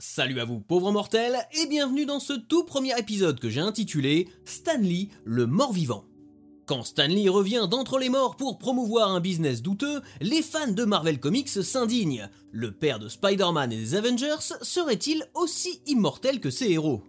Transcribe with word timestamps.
Salut 0.00 0.40
à 0.40 0.44
vous 0.44 0.58
pauvres 0.58 0.90
mortels 0.90 1.36
et 1.52 1.66
bienvenue 1.66 2.04
dans 2.04 2.18
ce 2.18 2.32
tout 2.32 2.64
premier 2.64 2.98
épisode 2.98 3.38
que 3.38 3.48
j'ai 3.48 3.60
intitulé 3.60 4.28
Stanley 4.44 5.06
le 5.24 5.46
mort-vivant. 5.46 6.04
Quand 6.66 6.82
Stanley 6.82 7.28
revient 7.28 7.68
d'entre 7.70 8.00
les 8.00 8.08
morts 8.08 8.36
pour 8.36 8.58
promouvoir 8.58 9.12
un 9.12 9.20
business 9.20 9.62
douteux, 9.62 10.02
les 10.20 10.42
fans 10.42 10.72
de 10.72 10.84
Marvel 10.84 11.20
Comics 11.20 11.48
s'indignent. 11.48 12.28
Le 12.50 12.72
père 12.72 12.98
de 12.98 13.08
Spider-Man 13.08 13.70
et 13.70 13.76
des 13.76 13.94
Avengers 13.94 14.56
serait-il 14.62 15.24
aussi 15.34 15.80
immortel 15.86 16.40
que 16.40 16.50
ses 16.50 16.72
héros? 16.72 17.04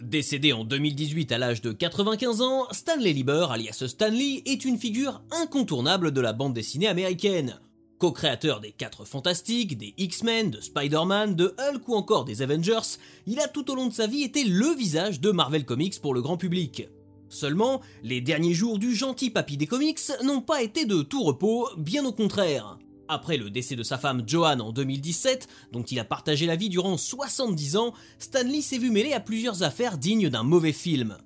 Décédé 0.00 0.52
en 0.52 0.62
2018 0.64 1.32
à 1.32 1.38
l'âge 1.38 1.62
de 1.62 1.72
95 1.72 2.42
ans, 2.42 2.68
Stanley 2.70 3.12
Lieber, 3.12 3.48
alias 3.50 3.82
Stanley, 3.88 4.42
est 4.46 4.64
une 4.64 4.78
figure 4.78 5.24
incontournable 5.32 6.12
de 6.12 6.20
la 6.20 6.32
bande 6.32 6.54
dessinée 6.54 6.86
américaine. 6.86 7.58
Co-créateur 8.02 8.58
des 8.58 8.72
4 8.72 9.04
Fantastiques, 9.04 9.78
des 9.78 9.94
X-Men, 9.96 10.50
de 10.50 10.60
Spider-Man, 10.60 11.36
de 11.36 11.54
Hulk 11.56 11.86
ou 11.86 11.94
encore 11.94 12.24
des 12.24 12.42
Avengers, 12.42 12.98
il 13.28 13.38
a 13.38 13.46
tout 13.46 13.70
au 13.70 13.76
long 13.76 13.86
de 13.86 13.92
sa 13.92 14.08
vie 14.08 14.24
été 14.24 14.42
le 14.42 14.74
visage 14.74 15.20
de 15.20 15.30
Marvel 15.30 15.64
Comics 15.64 16.00
pour 16.02 16.12
le 16.12 16.20
grand 16.20 16.36
public. 16.36 16.88
Seulement, 17.28 17.80
les 18.02 18.20
derniers 18.20 18.54
jours 18.54 18.80
du 18.80 18.92
gentil 18.92 19.30
papy 19.30 19.56
des 19.56 19.68
comics 19.68 20.00
n'ont 20.24 20.40
pas 20.40 20.62
été 20.62 20.84
de 20.84 21.02
tout 21.02 21.22
repos, 21.22 21.68
bien 21.76 22.04
au 22.04 22.10
contraire. 22.10 22.76
Après 23.06 23.36
le 23.36 23.50
décès 23.50 23.76
de 23.76 23.84
sa 23.84 23.98
femme 23.98 24.24
Joanne 24.26 24.62
en 24.62 24.72
2017, 24.72 25.46
dont 25.70 25.84
il 25.84 26.00
a 26.00 26.04
partagé 26.04 26.46
la 26.46 26.56
vie 26.56 26.70
durant 26.70 26.96
70 26.96 27.76
ans, 27.76 27.94
Stanley 28.18 28.62
s'est 28.62 28.78
vu 28.78 28.90
mêlé 28.90 29.12
à 29.12 29.20
plusieurs 29.20 29.62
affaires 29.62 29.96
dignes 29.96 30.28
d'un 30.28 30.42
mauvais 30.42 30.72
film. 30.72 31.18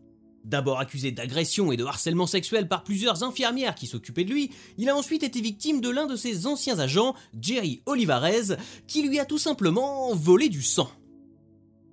D'abord 0.47 0.79
accusé 0.79 1.11
d'agression 1.11 1.73
et 1.73 1.77
de 1.77 1.85
harcèlement 1.85 2.29
sexuel 2.29 2.69
par 2.69 2.85
plusieurs 2.85 3.25
infirmières 3.25 3.75
qui 3.75 3.89
s'occupaient 3.89 4.23
de 4.23 4.33
lui, 4.33 4.51
il 4.79 4.89
a 4.89 4.97
ensuite 4.97 5.25
été 5.25 5.41
victime 5.41 5.81
de 5.81 5.91
l'un 5.91 6.07
de 6.07 6.15
ses 6.15 6.47
anciens 6.47 6.79
agents, 6.79 7.17
Jerry 7.41 7.83
Olivarez, 7.85 8.57
qui 8.87 9.03
lui 9.03 9.19
a 9.19 9.25
tout 9.25 9.39
simplement 9.39 10.15
volé 10.15 10.49
du 10.49 10.63
sang. 10.63 10.89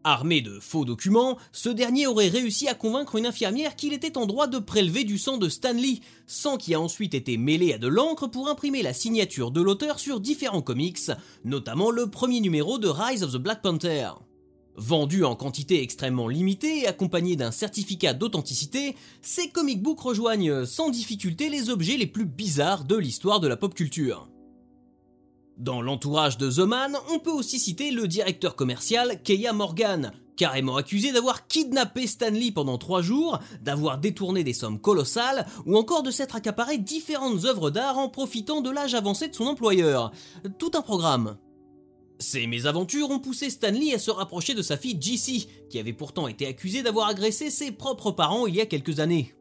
Armé 0.03 0.41
de 0.41 0.59
faux 0.59 0.85
documents, 0.85 1.39
ce 1.51 1.69
dernier 1.69 2.05
aurait 2.05 2.27
réussi 2.27 2.67
à 2.67 2.75
convaincre 2.75 3.15
une 3.15 3.25
infirmière 3.25 3.75
qu'il 3.75 3.91
était 3.91 4.19
en 4.19 4.27
droit 4.27 4.45
de 4.45 4.59
prélever 4.59 5.03
du 5.03 5.17
sang 5.17 5.37
de 5.37 5.49
Stanley, 5.49 6.01
sang 6.27 6.57
qui 6.57 6.75
a 6.75 6.79
ensuite 6.79 7.15
été 7.15 7.37
mêlé 7.37 7.73
à 7.73 7.79
de 7.79 7.87
l'encre 7.87 8.27
pour 8.27 8.49
imprimer 8.49 8.83
la 8.83 8.93
signature 8.93 9.49
de 9.49 9.61
l'auteur 9.61 9.99
sur 9.99 10.19
différents 10.19 10.61
comics, 10.61 11.09
notamment 11.43 11.89
le 11.89 12.07
premier 12.07 12.39
numéro 12.39 12.77
de 12.77 12.87
Rise 12.87 13.23
of 13.23 13.31
the 13.31 13.37
Black 13.37 13.63
Panther. 13.63 14.09
Vendu 14.75 15.23
en 15.23 15.35
quantité 15.35 15.83
extrêmement 15.83 16.27
limitée 16.27 16.79
et 16.79 16.87
accompagné 16.87 17.35
d'un 17.35 17.51
certificat 17.51 18.13
d'authenticité, 18.13 18.95
ces 19.21 19.49
comic 19.49 19.81
books 19.81 19.99
rejoignent 19.99 20.65
sans 20.65 20.89
difficulté 20.89 21.49
les 21.49 21.69
objets 21.69 21.97
les 21.97 22.07
plus 22.07 22.25
bizarres 22.25 22.83
de 22.83 22.95
l'histoire 22.95 23.39
de 23.39 23.47
la 23.47 23.57
pop 23.57 23.75
culture. 23.75 24.27
Dans 25.57 25.83
l'entourage 25.83 26.39
de 26.39 26.49
The 26.49 26.67
Man, 26.67 26.97
on 27.11 27.19
peut 27.19 27.31
aussi 27.31 27.59
citer 27.59 27.91
le 27.91 28.07
directeur 28.07 28.55
commercial 28.55 29.21
Keia 29.21 29.53
Morgan, 29.53 30.11
carrément 30.35 30.77
accusé 30.77 31.11
d'avoir 31.11 31.47
kidnappé 31.47 32.07
Stanley 32.07 32.51
pendant 32.51 32.79
trois 32.79 33.03
jours, 33.03 33.37
d'avoir 33.61 33.99
détourné 33.99 34.43
des 34.43 34.53
sommes 34.53 34.81
colossales, 34.81 35.45
ou 35.67 35.77
encore 35.77 36.01
de 36.01 36.09
s'être 36.09 36.35
accaparé 36.35 36.79
différentes 36.79 37.45
œuvres 37.45 37.69
d'art 37.69 37.99
en 37.99 38.09
profitant 38.09 38.61
de 38.61 38.71
l'âge 38.71 38.95
avancé 38.95 39.27
de 39.27 39.35
son 39.35 39.45
employeur. 39.45 40.11
Tout 40.57 40.71
un 40.73 40.81
programme. 40.81 41.37
Ces 42.23 42.47
mésaventures 42.47 43.09
ont 43.09 43.19
poussé 43.19 43.49
Stanley 43.49 43.93
à 43.93 43.99
se 43.99 44.09
rapprocher 44.09 44.53
de 44.53 44.61
sa 44.61 44.77
fille 44.77 44.97
JC, 44.99 45.45
qui 45.69 45.77
avait 45.77 45.91
pourtant 45.91 46.29
été 46.29 46.47
accusée 46.47 46.81
d'avoir 46.81 47.09
agressé 47.09 47.49
ses 47.49 47.73
propres 47.73 48.11
parents 48.11 48.47
il 48.47 48.55
y 48.55 48.61
a 48.61 48.65
quelques 48.65 49.01
années. 49.01 49.35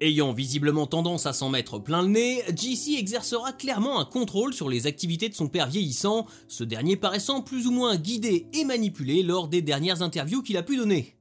Ayant 0.00 0.32
visiblement 0.32 0.86
tendance 0.86 1.26
à 1.26 1.34
s'en 1.34 1.50
mettre 1.50 1.78
plein 1.78 2.00
le 2.00 2.08
nez, 2.08 2.42
JC 2.48 2.98
exercera 2.98 3.52
clairement 3.52 4.00
un 4.00 4.06
contrôle 4.06 4.54
sur 4.54 4.70
les 4.70 4.86
activités 4.86 5.28
de 5.28 5.34
son 5.34 5.48
père 5.48 5.68
vieillissant, 5.68 6.26
ce 6.48 6.64
dernier 6.64 6.96
paraissant 6.96 7.42
plus 7.42 7.66
ou 7.66 7.70
moins 7.70 7.96
guidé 7.96 8.46
et 8.54 8.64
manipulé 8.64 9.22
lors 9.22 9.46
des 9.46 9.60
dernières 9.60 10.00
interviews 10.00 10.42
qu'il 10.42 10.56
a 10.56 10.62
pu 10.62 10.78
donner. 10.78 11.16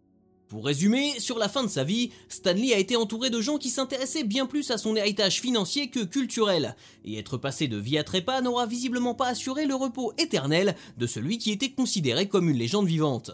Pour 0.47 0.65
résumer, 0.65 1.19
sur 1.19 1.39
la 1.39 1.49
fin 1.49 1.63
de 1.63 1.69
sa 1.69 1.83
vie, 1.83 2.11
Stanley 2.29 2.73
a 2.73 2.77
été 2.77 2.95
entouré 2.95 3.31
de 3.31 3.41
gens 3.41 3.57
qui 3.57 3.69
s'intéressaient 3.69 4.23
bien 4.23 4.45
plus 4.45 4.69
à 4.69 4.77
son 4.77 4.95
héritage 4.95 5.41
financier 5.41 5.89
que 5.89 6.03
culturel, 6.03 6.75
et 7.03 7.17
être 7.17 7.37
passé 7.37 7.67
de 7.67 7.77
vie 7.77 7.97
à 7.97 8.03
trépas 8.03 8.41
n'aura 8.41 8.67
visiblement 8.67 9.15
pas 9.15 9.27
assuré 9.27 9.65
le 9.65 9.73
repos 9.73 10.13
éternel 10.19 10.75
de 10.97 11.07
celui 11.07 11.39
qui 11.39 11.51
était 11.51 11.71
considéré 11.71 12.27
comme 12.27 12.49
une 12.49 12.57
légende 12.57 12.85
vivante. 12.85 13.31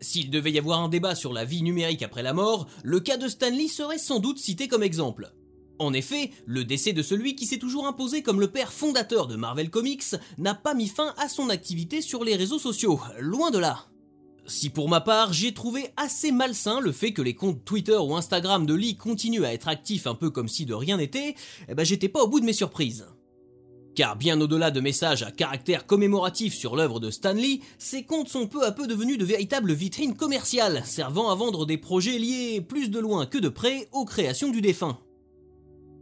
S'il 0.00 0.30
devait 0.30 0.52
y 0.52 0.58
avoir 0.58 0.80
un 0.80 0.88
débat 0.88 1.14
sur 1.14 1.32
la 1.32 1.44
vie 1.44 1.62
numérique 1.62 2.02
après 2.02 2.22
la 2.22 2.32
mort, 2.32 2.68
le 2.82 3.00
cas 3.00 3.18
de 3.18 3.28
Stanley 3.28 3.68
serait 3.68 3.98
sans 3.98 4.18
doute 4.18 4.38
cité 4.38 4.66
comme 4.66 4.82
exemple. 4.82 5.30
En 5.78 5.92
effet, 5.92 6.30
le 6.46 6.64
décès 6.64 6.92
de 6.92 7.02
celui 7.02 7.36
qui 7.36 7.46
s'est 7.46 7.58
toujours 7.58 7.86
imposé 7.86 8.22
comme 8.22 8.40
le 8.40 8.50
père 8.50 8.72
fondateur 8.72 9.26
de 9.26 9.36
Marvel 9.36 9.70
Comics 9.70 10.14
n'a 10.38 10.54
pas 10.54 10.74
mis 10.74 10.88
fin 10.88 11.14
à 11.18 11.28
son 11.28 11.50
activité 11.50 12.00
sur 12.00 12.24
les 12.24 12.36
réseaux 12.36 12.58
sociaux, 12.58 13.00
loin 13.18 13.50
de 13.50 13.58
là. 13.58 13.86
Si 14.46 14.68
pour 14.68 14.90
ma 14.90 15.00
part, 15.00 15.32
j'ai 15.32 15.54
trouvé 15.54 15.88
assez 15.96 16.30
malsain 16.30 16.80
le 16.80 16.92
fait 16.92 17.12
que 17.12 17.22
les 17.22 17.34
comptes 17.34 17.64
Twitter 17.64 17.96
ou 17.96 18.14
Instagram 18.14 18.66
de 18.66 18.74
Lee 18.74 18.96
continuent 18.96 19.44
à 19.44 19.54
être 19.54 19.68
actifs 19.68 20.06
un 20.06 20.14
peu 20.14 20.28
comme 20.28 20.48
si 20.48 20.66
de 20.66 20.74
rien 20.74 20.98
n'était, 20.98 21.34
eh 21.68 21.74
ben 21.74 21.84
j'étais 21.84 22.10
pas 22.10 22.22
au 22.22 22.28
bout 22.28 22.40
de 22.40 22.44
mes 22.44 22.52
surprises. 22.52 23.06
Car 23.94 24.16
bien 24.16 24.38
au-delà 24.40 24.70
de 24.70 24.80
messages 24.80 25.22
à 25.22 25.30
caractère 25.30 25.86
commémoratif 25.86 26.52
sur 26.52 26.76
l'œuvre 26.76 27.00
de 27.00 27.10
Stanley, 27.10 27.60
ces 27.78 28.02
comptes 28.02 28.28
sont 28.28 28.46
peu 28.46 28.66
à 28.66 28.72
peu 28.72 28.86
devenus 28.86 29.16
de 29.16 29.24
véritables 29.24 29.72
vitrines 29.72 30.16
commerciales, 30.16 30.82
servant 30.84 31.30
à 31.30 31.34
vendre 31.34 31.64
des 31.64 31.78
projets 31.78 32.18
liés 32.18 32.60
plus 32.60 32.90
de 32.90 32.98
loin 32.98 33.24
que 33.24 33.38
de 33.38 33.48
près 33.48 33.88
aux 33.92 34.04
créations 34.04 34.50
du 34.50 34.60
défunt. 34.60 34.98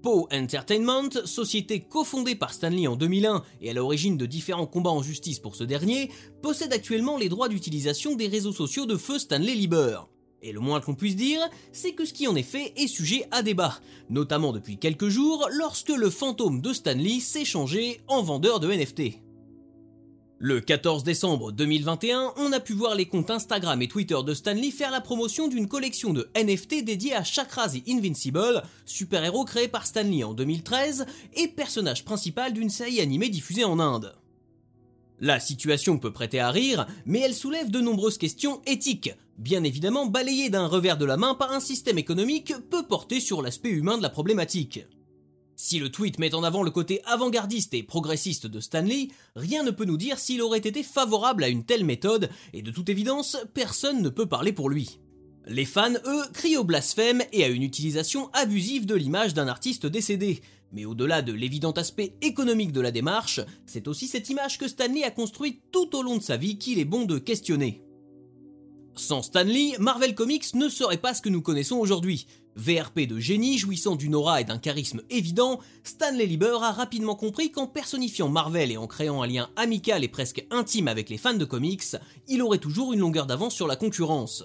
Poe 0.02 0.26
Entertainment, 0.32 1.10
société 1.24 1.80
cofondée 1.80 2.34
par 2.34 2.52
Stanley 2.52 2.88
en 2.88 2.96
2001 2.96 3.44
et 3.60 3.70
à 3.70 3.72
l'origine 3.72 4.16
de 4.16 4.26
différents 4.26 4.66
combats 4.66 4.90
en 4.90 5.02
justice 5.02 5.38
pour 5.38 5.54
ce 5.54 5.62
dernier, 5.62 6.10
possède 6.42 6.72
actuellement 6.72 7.16
les 7.16 7.28
droits 7.28 7.48
d'utilisation 7.48 8.16
des 8.16 8.26
réseaux 8.26 8.52
sociaux 8.52 8.84
de 8.84 8.96
feu 8.96 9.20
Stanley 9.20 9.54
Lieber. 9.54 10.00
Et 10.42 10.50
le 10.50 10.58
moins 10.58 10.80
qu'on 10.80 10.96
puisse 10.96 11.14
dire, 11.14 11.40
c'est 11.70 11.92
que 11.92 12.04
ce 12.04 12.12
qui 12.12 12.26
en 12.26 12.34
est 12.34 12.42
fait 12.42 12.72
est 12.76 12.88
sujet 12.88 13.28
à 13.30 13.42
débat, 13.42 13.78
notamment 14.10 14.52
depuis 14.52 14.76
quelques 14.76 15.08
jours 15.08 15.48
lorsque 15.52 15.90
le 15.90 16.10
fantôme 16.10 16.60
de 16.60 16.72
Stanley 16.72 17.20
s'est 17.20 17.44
changé 17.44 18.00
en 18.08 18.22
vendeur 18.22 18.58
de 18.58 18.72
NFT. 18.72 19.20
Le 20.44 20.60
14 20.60 21.04
décembre 21.04 21.52
2021, 21.52 22.34
on 22.36 22.50
a 22.50 22.58
pu 22.58 22.72
voir 22.72 22.96
les 22.96 23.06
comptes 23.06 23.30
Instagram 23.30 23.80
et 23.80 23.86
Twitter 23.86 24.18
de 24.26 24.34
Stanley 24.34 24.72
faire 24.72 24.90
la 24.90 25.00
promotion 25.00 25.46
d'une 25.46 25.68
collection 25.68 26.12
de 26.12 26.28
NFT 26.36 26.82
dédiée 26.82 27.14
à 27.14 27.22
Chakra 27.22 27.68
Invincible, 27.88 28.64
super-héros 28.84 29.44
créé 29.44 29.68
par 29.68 29.86
Stanley 29.86 30.24
en 30.24 30.34
2013 30.34 31.06
et 31.34 31.46
personnage 31.46 32.04
principal 32.04 32.52
d'une 32.52 32.70
série 32.70 33.00
animée 33.00 33.28
diffusée 33.28 33.62
en 33.62 33.78
Inde. 33.78 34.16
La 35.20 35.38
situation 35.38 35.98
peut 35.98 36.12
prêter 36.12 36.40
à 36.40 36.50
rire, 36.50 36.88
mais 37.06 37.20
elle 37.20 37.34
soulève 37.34 37.70
de 37.70 37.80
nombreuses 37.80 38.18
questions 38.18 38.62
éthiques, 38.66 39.14
bien 39.38 39.62
évidemment 39.62 40.06
balayées 40.06 40.50
d'un 40.50 40.66
revers 40.66 40.98
de 40.98 41.04
la 41.04 41.16
main 41.16 41.36
par 41.36 41.52
un 41.52 41.60
système 41.60 41.98
économique 41.98 42.52
peu 42.68 42.82
porté 42.82 43.20
sur 43.20 43.42
l'aspect 43.42 43.70
humain 43.70 43.96
de 43.96 44.02
la 44.02 44.10
problématique. 44.10 44.80
Si 45.64 45.78
le 45.78 45.92
tweet 45.92 46.18
met 46.18 46.34
en 46.34 46.42
avant 46.42 46.64
le 46.64 46.72
côté 46.72 47.02
avant-gardiste 47.04 47.72
et 47.72 47.84
progressiste 47.84 48.48
de 48.48 48.58
Stanley, 48.58 49.10
rien 49.36 49.62
ne 49.62 49.70
peut 49.70 49.84
nous 49.84 49.96
dire 49.96 50.18
s'il 50.18 50.42
aurait 50.42 50.58
été 50.58 50.82
favorable 50.82 51.44
à 51.44 51.48
une 51.48 51.62
telle 51.62 51.84
méthode, 51.84 52.30
et 52.52 52.62
de 52.62 52.72
toute 52.72 52.88
évidence, 52.88 53.36
personne 53.54 54.02
ne 54.02 54.08
peut 54.08 54.26
parler 54.26 54.52
pour 54.52 54.68
lui. 54.68 54.98
Les 55.46 55.64
fans, 55.64 55.94
eux, 56.04 56.24
crient 56.34 56.56
au 56.56 56.64
blasphème 56.64 57.22
et 57.32 57.44
à 57.44 57.48
une 57.48 57.62
utilisation 57.62 58.28
abusive 58.32 58.86
de 58.86 58.96
l'image 58.96 59.34
d'un 59.34 59.46
artiste 59.46 59.86
décédé. 59.86 60.40
Mais 60.72 60.84
au-delà 60.84 61.22
de 61.22 61.32
l'évident 61.32 61.70
aspect 61.70 62.16
économique 62.22 62.72
de 62.72 62.80
la 62.80 62.90
démarche, 62.90 63.38
c'est 63.64 63.86
aussi 63.86 64.08
cette 64.08 64.30
image 64.30 64.58
que 64.58 64.66
Stanley 64.66 65.04
a 65.04 65.12
construite 65.12 65.62
tout 65.70 65.94
au 65.94 66.02
long 66.02 66.16
de 66.16 66.22
sa 66.24 66.36
vie 66.36 66.58
qu'il 66.58 66.80
est 66.80 66.84
bon 66.84 67.04
de 67.04 67.18
questionner. 67.18 67.84
Sans 68.94 69.22
Stanley, 69.22 69.72
Marvel 69.78 70.14
Comics 70.14 70.54
ne 70.54 70.68
serait 70.68 70.98
pas 70.98 71.14
ce 71.14 71.22
que 71.22 71.30
nous 71.30 71.40
connaissons 71.40 71.76
aujourd'hui. 71.76 72.26
VRP 72.56 73.06
de 73.06 73.18
génie, 73.18 73.56
jouissant 73.56 73.96
d'une 73.96 74.14
aura 74.14 74.42
et 74.42 74.44
d'un 74.44 74.58
charisme 74.58 75.00
évident, 75.08 75.60
Stanley 75.82 76.26
Lieber 76.26 76.58
a 76.60 76.72
rapidement 76.72 77.16
compris 77.16 77.50
qu'en 77.50 77.66
personnifiant 77.66 78.28
Marvel 78.28 78.70
et 78.70 78.76
en 78.76 78.86
créant 78.86 79.22
un 79.22 79.26
lien 79.26 79.48
amical 79.56 80.04
et 80.04 80.08
presque 80.08 80.46
intime 80.50 80.88
avec 80.88 81.08
les 81.08 81.16
fans 81.16 81.32
de 81.32 81.44
comics, 81.46 81.96
il 82.28 82.42
aurait 82.42 82.58
toujours 82.58 82.92
une 82.92 83.00
longueur 83.00 83.26
d'avance 83.26 83.54
sur 83.54 83.66
la 83.66 83.76
concurrence. 83.76 84.44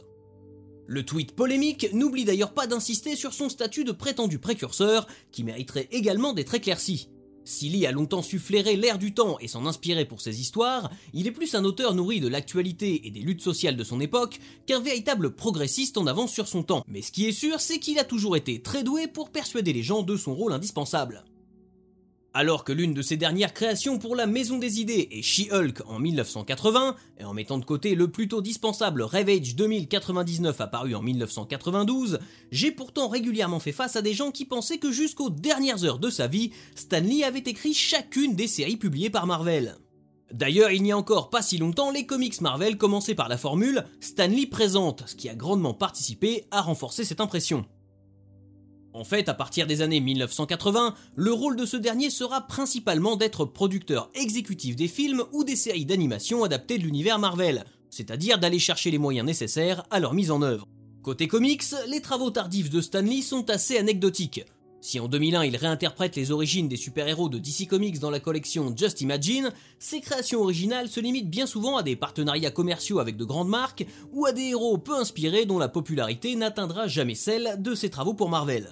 Le 0.86 1.04
tweet 1.04 1.34
polémique 1.36 1.90
n'oublie 1.92 2.24
d'ailleurs 2.24 2.54
pas 2.54 2.68
d'insister 2.68 3.18
sur 3.18 3.34
son 3.34 3.50
statut 3.50 3.84
de 3.84 3.92
prétendu 3.92 4.40
précurseur, 4.40 5.06
qui 5.34 5.44
mériterait 5.44 5.90
également 5.92 6.32
d'être 6.32 6.56
éclairci. 6.56 7.10
Si 7.48 7.70
Lee 7.70 7.86
a 7.86 7.94
longtemps 7.94 8.22
su 8.22 8.40
flairer 8.40 8.76
l'air 8.76 9.00
du 9.00 9.14
temps 9.14 9.40
et 9.40 9.48
s'en 9.48 9.66
inspirer 9.68 10.04
pour 10.04 10.20
ses 10.20 10.42
histoires, 10.42 10.92
il 11.14 11.28
est 11.28 11.32
plus 11.32 11.56
un 11.56 11.64
auteur 11.64 11.94
nourri 11.94 12.20
de 12.20 12.28
l'actualité 12.28 13.08
et 13.08 13.10
des 13.10 13.22
luttes 13.22 13.42
sociales 13.42 13.78
de 13.78 13.86
son 13.86 14.02
époque 14.02 14.42
qu'un 14.66 14.82
véritable 14.82 15.34
progressiste 15.34 15.98
en 15.98 16.08
avance 16.08 16.34
sur 16.34 16.50
son 16.50 16.64
temps. 16.64 16.84
Mais 16.90 17.02
ce 17.02 17.14
qui 17.14 17.26
est 17.26 17.32
sûr, 17.32 17.62
c'est 17.62 17.80
qu'il 17.80 18.00
a 18.00 18.04
toujours 18.04 18.36
été 18.36 18.62
très 18.62 18.84
doué 18.84 19.08
pour 19.08 19.30
persuader 19.30 19.72
les 19.72 19.82
gens 19.82 20.04
de 20.04 20.18
son 20.18 20.36
rôle 20.36 20.52
indispensable. 20.52 21.24
Alors 22.34 22.64
que 22.64 22.72
l'une 22.72 22.94
de 22.94 23.02
ses 23.02 23.18
dernières 23.18 23.54
créations 23.54 23.98
pour 23.98 24.16
la 24.16 24.28
Maison 24.28 24.60
des 24.60 24.80
Idées 24.80 25.08
est 25.12 25.22
She-Hulk 25.22 25.82
en 25.88 25.98
1980, 26.00 26.96
et 27.20 27.24
en 27.24 27.34
mettant 27.34 27.58
de 27.58 27.66
côté 27.66 27.96
le 27.96 28.10
plutôt 28.10 28.42
dispensable 28.42 29.02
Ravage 29.02 29.56
2099 29.56 30.62
apparu 30.62 30.94
en 30.94 31.02
1992, 31.02 32.20
j'ai 32.52 32.72
pourtant 32.72 33.08
régulièrement 33.08 33.60
fait 33.60 33.72
face 33.72 33.96
à 33.96 34.02
des 34.02 34.14
gens 34.14 34.32
qui 34.32 34.46
pensaient 34.46 34.78
que 34.78 34.92
jusqu'aux 34.92 35.30
dernières 35.30 35.84
heures 35.84 36.00
de 36.00 36.10
sa 36.10 36.28
vie, 36.28 36.52
Stan 36.76 37.00
Lee 37.00 37.24
avait 37.24 37.40
écrit 37.40 37.74
chacune 37.74 38.36
des 38.36 38.48
séries 38.48 38.78
publiées 38.78 39.10
par 39.10 39.26
Marvel. 39.26 39.78
D'ailleurs, 40.32 40.72
il 40.72 40.84
n'y 40.84 40.92
a 40.92 40.98
encore 40.98 41.30
pas 41.30 41.42
si 41.42 41.58
longtemps, 41.58 41.90
les 41.90 42.06
comics 42.06 42.42
Marvel 42.42 42.78
commençaient 42.78 43.16
par 43.16 43.30
la 43.30 43.38
formule 43.38 43.86
Stanley 44.02 44.46
présente, 44.46 45.04
ce 45.08 45.16
qui 45.16 45.30
a 45.30 45.36
grandement 45.36 45.74
participé 45.74 46.46
à 46.52 46.62
renforcer 46.62 47.06
cette 47.06 47.22
impression. 47.22 47.66
En 48.98 49.04
fait, 49.04 49.30
à 49.30 49.36
partir 49.36 49.68
des 49.68 49.84
années 49.84 50.00
1980, 50.00 50.96
le 51.16 51.32
rôle 51.32 51.56
de 51.56 51.68
ce 51.68 51.78
dernier 51.78 52.10
sera 52.10 52.48
principalement 52.48 53.16
d'être 53.16 53.46
producteur 53.46 54.10
exécutif 54.16 54.76
des 54.76 54.88
films 54.88 55.24
ou 55.34 55.44
des 55.44 55.56
séries 55.56 55.86
d'animation 55.86 56.44
adaptées 56.44 56.80
de 56.80 56.84
l'univers 56.84 57.20
Marvel, 57.20 57.64
c'est-à-dire 57.92 58.40
d'aller 58.40 58.58
chercher 58.58 58.90
les 58.90 58.98
moyens 58.98 59.28
nécessaires 59.28 59.86
à 59.92 60.00
leur 60.00 60.16
mise 60.16 60.32
en 60.32 60.42
œuvre. 60.42 60.68
Côté 61.04 61.28
comics, 61.28 61.64
les 61.88 62.02
travaux 62.02 62.32
tardifs 62.32 62.72
de 62.72 62.82
Stanley 62.82 63.22
sont 63.22 63.52
assez 63.52 63.78
anecdotiques. 63.78 64.46
Si 64.82 65.00
en 65.00 65.08
2001 65.08 65.46
il 65.46 65.58
réinterprète 65.58 66.16
les 66.16 66.32
origines 66.32 66.68
des 66.68 66.76
super-héros 66.76 67.30
de 67.30 67.38
DC 67.38 67.68
Comics 67.68 68.00
dans 68.00 68.10
la 68.10 68.20
collection 68.20 68.74
Just 68.76 69.02
Imagine, 69.02 69.52
ses 69.78 70.02
créations 70.02 70.42
originales 70.42 70.90
se 70.90 71.00
limitent 71.00 71.30
bien 71.30 71.46
souvent 71.46 71.78
à 71.78 71.84
des 71.84 71.96
partenariats 71.96 72.50
commerciaux 72.50 72.98
avec 72.98 73.16
de 73.16 73.26
grandes 73.26 73.50
marques 73.50 73.86
ou 74.12 74.26
à 74.26 74.32
des 74.32 74.50
héros 74.50 74.80
peu 74.80 74.96
inspirés 74.96 75.46
dont 75.46 75.60
la 75.60 75.70
popularité 75.70 76.36
n'atteindra 76.36 76.88
jamais 76.88 77.16
celle 77.16 77.62
de 77.62 77.76
ses 77.76 77.92
travaux 77.92 78.16
pour 78.16 78.30
Marvel. 78.30 78.70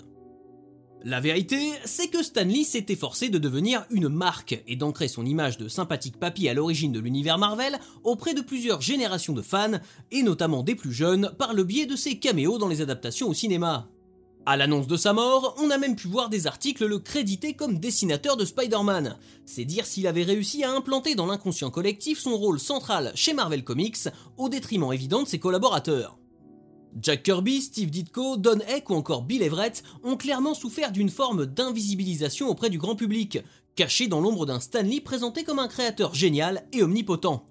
La 1.07 1.19
vérité, 1.19 1.71
c'est 1.85 2.07
que 2.07 2.23
Stanley 2.23 2.63
s'est 2.63 2.87
efforcé 2.89 3.29
de 3.29 3.37
devenir 3.37 3.85
une 3.91 4.09
marque 4.09 4.63
et 4.67 4.75
d'ancrer 4.75 5.07
son 5.07 5.23
image 5.23 5.59
de 5.59 5.67
sympathique 5.67 6.19
papy 6.19 6.49
à 6.49 6.55
l'origine 6.55 6.91
de 6.91 6.99
l'univers 6.99 7.37
Marvel 7.37 7.79
auprès 8.03 8.33
de 8.33 8.41
plusieurs 8.41 8.81
générations 8.81 9.33
de 9.33 9.43
fans, 9.43 9.79
et 10.09 10.23
notamment 10.23 10.63
des 10.63 10.73
plus 10.73 10.91
jeunes, 10.91 11.31
par 11.37 11.53
le 11.53 11.63
biais 11.63 11.85
de 11.85 11.95
ses 11.95 12.17
caméos 12.17 12.57
dans 12.57 12.67
les 12.67 12.81
adaptations 12.81 13.29
au 13.29 13.35
cinéma. 13.35 13.87
À 14.47 14.57
l'annonce 14.57 14.87
de 14.87 14.97
sa 14.97 15.13
mort, 15.13 15.55
on 15.59 15.69
a 15.69 15.77
même 15.77 15.95
pu 15.95 16.07
voir 16.07 16.29
des 16.29 16.47
articles 16.47 16.87
le 16.87 16.97
créditer 16.97 17.53
comme 17.53 17.77
dessinateur 17.77 18.35
de 18.35 18.43
Spider-Man. 18.43 19.15
C'est 19.45 19.65
dire 19.65 19.85
s'il 19.85 20.07
avait 20.07 20.23
réussi 20.23 20.63
à 20.63 20.71
implanter 20.71 21.13
dans 21.13 21.27
l'inconscient 21.27 21.69
collectif 21.69 22.17
son 22.17 22.35
rôle 22.35 22.59
central 22.59 23.11
chez 23.13 23.35
Marvel 23.35 23.63
Comics, 23.63 24.09
au 24.37 24.49
détriment 24.49 24.91
évident 24.91 25.21
de 25.21 25.27
ses 25.27 25.37
collaborateurs. 25.37 26.17
Jack 27.01 27.23
Kirby, 27.23 27.61
Steve 27.61 27.89
Ditko, 27.89 28.37
Don 28.37 28.59
Heck 28.67 28.89
ou 28.89 28.93
encore 28.93 29.23
Bill 29.23 29.43
Everett 29.43 29.83
ont 30.03 30.15
clairement 30.15 30.53
souffert 30.53 30.93
d'une 30.93 31.09
forme 31.09 31.45
d'invisibilisation 31.45 32.47
auprès 32.47 32.69
du 32.69 32.77
grand 32.77 32.95
public, 32.95 33.39
caché 33.75 34.07
dans 34.07 34.21
l'ombre 34.21 34.45
d'un 34.45 34.61
Stanley 34.61 35.01
présenté 35.01 35.43
comme 35.43 35.59
un 35.59 35.67
créateur 35.67 36.13
génial 36.15 36.65
et 36.71 36.83
omnipotent. 36.83 37.45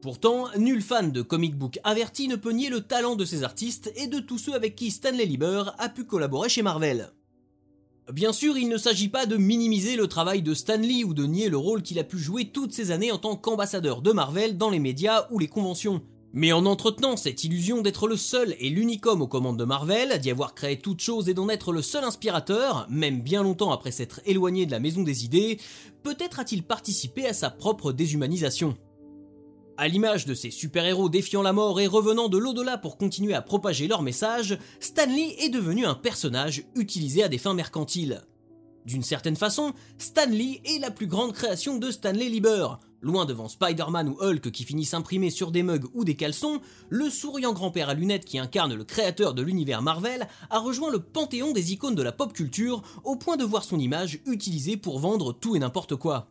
Pourtant, 0.00 0.46
nul 0.56 0.80
fan 0.80 1.12
de 1.12 1.20
comic 1.20 1.58
book 1.58 1.78
averti 1.84 2.26
ne 2.26 2.36
peut 2.36 2.52
nier 2.52 2.70
le 2.70 2.80
talent 2.80 3.16
de 3.16 3.26
ces 3.26 3.42
artistes 3.42 3.92
et 3.96 4.06
de 4.06 4.18
tous 4.18 4.38
ceux 4.38 4.54
avec 4.54 4.76
qui 4.76 4.90
Stanley 4.90 5.26
Lieber 5.26 5.64
a 5.76 5.90
pu 5.90 6.04
collaborer 6.04 6.48
chez 6.48 6.62
Marvel. 6.62 7.12
Bien 8.10 8.32
sûr, 8.32 8.56
il 8.56 8.70
ne 8.70 8.78
s'agit 8.78 9.10
pas 9.10 9.26
de 9.26 9.36
minimiser 9.36 9.96
le 9.96 10.06
travail 10.06 10.40
de 10.40 10.54
Stanley 10.54 11.04
ou 11.04 11.12
de 11.12 11.26
nier 11.26 11.50
le 11.50 11.58
rôle 11.58 11.82
qu'il 11.82 11.98
a 11.98 12.04
pu 12.04 12.18
jouer 12.18 12.46
toutes 12.46 12.72
ces 12.72 12.92
années 12.92 13.12
en 13.12 13.18
tant 13.18 13.36
qu'ambassadeur 13.36 14.00
de 14.00 14.12
Marvel 14.12 14.56
dans 14.56 14.70
les 14.70 14.78
médias 14.78 15.28
ou 15.30 15.38
les 15.38 15.48
conventions. 15.48 16.00
Mais 16.32 16.52
en 16.52 16.64
entretenant 16.64 17.16
cette 17.16 17.42
illusion 17.42 17.82
d'être 17.82 18.06
le 18.06 18.16
seul 18.16 18.54
et 18.60 18.70
l'unique 18.70 19.06
homme 19.06 19.22
aux 19.22 19.26
commandes 19.26 19.58
de 19.58 19.64
Marvel, 19.64 20.20
d'y 20.20 20.30
avoir 20.30 20.54
créé 20.54 20.78
toute 20.78 21.00
chose 21.00 21.28
et 21.28 21.34
d'en 21.34 21.48
être 21.48 21.72
le 21.72 21.82
seul 21.82 22.04
inspirateur, 22.04 22.86
même 22.88 23.20
bien 23.20 23.42
longtemps 23.42 23.72
après 23.72 23.90
s'être 23.90 24.20
éloigné 24.26 24.64
de 24.64 24.70
la 24.70 24.78
maison 24.78 25.02
des 25.02 25.24
idées, 25.24 25.58
peut-être 26.04 26.38
a-t-il 26.38 26.62
participé 26.62 27.26
à 27.26 27.32
sa 27.32 27.50
propre 27.50 27.90
déshumanisation. 27.90 28.76
À 29.76 29.88
l'image 29.88 30.24
de 30.24 30.34
ces 30.34 30.50
super-héros 30.50 31.08
défiant 31.08 31.42
la 31.42 31.52
mort 31.52 31.80
et 31.80 31.88
revenant 31.88 32.28
de 32.28 32.38
l'au-delà 32.38 32.78
pour 32.78 32.96
continuer 32.96 33.34
à 33.34 33.42
propager 33.42 33.88
leur 33.88 34.02
message, 34.02 34.56
Stanley 34.78 35.34
est 35.40 35.48
devenu 35.48 35.84
un 35.84 35.94
personnage 35.94 36.64
utilisé 36.76 37.24
à 37.24 37.28
des 37.28 37.38
fins 37.38 37.54
mercantiles. 37.54 38.22
D'une 38.84 39.02
certaine 39.02 39.36
façon, 39.36 39.72
Stanley 39.98 40.60
est 40.64 40.78
la 40.80 40.90
plus 40.90 41.06
grande 41.06 41.32
création 41.32 41.78
de 41.78 41.90
Stanley 41.90 42.28
Lieber, 42.28 42.78
Loin 43.02 43.24
devant 43.24 43.48
Spider-Man 43.48 44.10
ou 44.10 44.18
Hulk 44.20 44.50
qui 44.50 44.64
finissent 44.64 44.92
imprimés 44.92 45.30
sur 45.30 45.50
des 45.50 45.62
mugs 45.62 45.86
ou 45.94 46.04
des 46.04 46.16
caleçons, 46.16 46.60
le 46.90 47.08
souriant 47.08 47.54
grand-père 47.54 47.88
à 47.88 47.94
lunettes 47.94 48.26
qui 48.26 48.38
incarne 48.38 48.74
le 48.74 48.84
créateur 48.84 49.32
de 49.32 49.40
l'univers 49.40 49.80
Marvel 49.80 50.28
a 50.50 50.58
rejoint 50.58 50.90
le 50.90 51.00
panthéon 51.00 51.52
des 51.52 51.72
icônes 51.72 51.94
de 51.94 52.02
la 52.02 52.12
pop 52.12 52.32
culture 52.32 52.82
au 53.04 53.16
point 53.16 53.38
de 53.38 53.44
voir 53.44 53.64
son 53.64 53.78
image 53.78 54.20
utilisée 54.26 54.76
pour 54.76 54.98
vendre 54.98 55.32
tout 55.32 55.56
et 55.56 55.58
n'importe 55.58 55.96
quoi. 55.96 56.28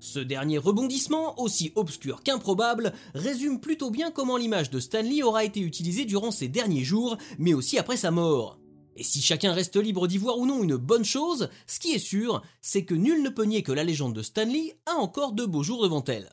Ce 0.00 0.18
dernier 0.18 0.58
rebondissement, 0.58 1.38
aussi 1.38 1.72
obscur 1.76 2.22
qu'improbable, 2.22 2.92
résume 3.14 3.60
plutôt 3.60 3.90
bien 3.90 4.10
comment 4.10 4.38
l'image 4.38 4.70
de 4.70 4.80
Stanley 4.80 5.22
aura 5.22 5.44
été 5.44 5.60
utilisée 5.60 6.06
durant 6.06 6.30
ses 6.30 6.48
derniers 6.48 6.84
jours, 6.84 7.18
mais 7.38 7.54
aussi 7.54 7.78
après 7.78 7.98
sa 7.98 8.10
mort. 8.10 8.59
Et 9.00 9.02
si 9.02 9.22
chacun 9.22 9.54
reste 9.54 9.78
libre 9.78 10.06
d'y 10.06 10.18
voir 10.18 10.38
ou 10.38 10.44
non 10.44 10.62
une 10.62 10.76
bonne 10.76 11.06
chose, 11.06 11.48
ce 11.66 11.80
qui 11.80 11.92
est 11.92 11.98
sûr, 11.98 12.42
c'est 12.60 12.84
que 12.84 12.94
nul 12.94 13.22
ne 13.22 13.30
peut 13.30 13.44
nier 13.44 13.62
que 13.62 13.72
la 13.72 13.82
légende 13.82 14.14
de 14.14 14.20
Stanley 14.20 14.76
a 14.84 14.96
encore 14.96 15.32
de 15.32 15.46
beaux 15.46 15.62
jours 15.62 15.82
devant 15.82 16.04
elle. 16.04 16.28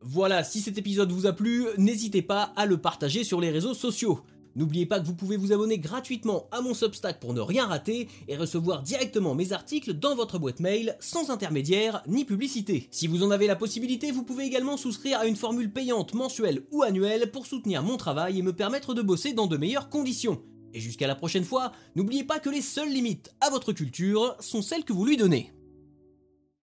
Voilà, 0.00 0.44
si 0.44 0.60
cet 0.60 0.78
épisode 0.78 1.10
vous 1.10 1.26
a 1.26 1.32
plu, 1.32 1.66
n'hésitez 1.76 2.22
pas 2.22 2.52
à 2.54 2.66
le 2.66 2.76
partager 2.76 3.24
sur 3.24 3.40
les 3.40 3.50
réseaux 3.50 3.74
sociaux. 3.74 4.20
N'oubliez 4.54 4.86
pas 4.86 5.00
que 5.00 5.06
vous 5.06 5.16
pouvez 5.16 5.36
vous 5.36 5.52
abonner 5.52 5.80
gratuitement 5.80 6.46
à 6.52 6.60
mon 6.60 6.72
Substack 6.72 7.18
pour 7.18 7.34
ne 7.34 7.40
rien 7.40 7.66
rater 7.66 8.06
et 8.28 8.36
recevoir 8.36 8.84
directement 8.84 9.34
mes 9.34 9.52
articles 9.52 9.94
dans 9.94 10.14
votre 10.14 10.38
boîte 10.38 10.60
mail 10.60 10.96
sans 11.00 11.30
intermédiaire 11.30 12.04
ni 12.06 12.24
publicité. 12.24 12.86
Si 12.92 13.08
vous 13.08 13.24
en 13.24 13.32
avez 13.32 13.48
la 13.48 13.56
possibilité, 13.56 14.12
vous 14.12 14.22
pouvez 14.22 14.44
également 14.44 14.76
souscrire 14.76 15.18
à 15.18 15.26
une 15.26 15.34
formule 15.34 15.72
payante 15.72 16.14
mensuelle 16.14 16.62
ou 16.70 16.84
annuelle 16.84 17.32
pour 17.32 17.46
soutenir 17.46 17.82
mon 17.82 17.96
travail 17.96 18.38
et 18.38 18.42
me 18.42 18.52
permettre 18.52 18.94
de 18.94 19.02
bosser 19.02 19.32
dans 19.32 19.48
de 19.48 19.56
meilleures 19.56 19.88
conditions. 19.88 20.40
Et 20.74 20.80
jusqu'à 20.80 21.06
la 21.06 21.14
prochaine 21.14 21.44
fois, 21.44 21.72
n'oubliez 21.96 22.24
pas 22.24 22.38
que 22.38 22.50
les 22.50 22.62
seules 22.62 22.92
limites 22.92 23.30
à 23.40 23.50
votre 23.50 23.72
culture 23.72 24.36
sont 24.40 24.62
celles 24.62 24.84
que 24.84 24.92
vous 24.92 25.04
lui 25.04 25.16
donnez. 25.16 25.52